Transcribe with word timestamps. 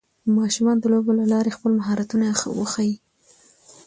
ماشومان 0.37 0.77
د 0.79 0.85
لوبو 0.91 1.11
له 1.19 1.25
لارې 1.33 1.55
خپل 1.57 1.71
مهارتونه 1.79 2.25
وښيي 2.59 2.95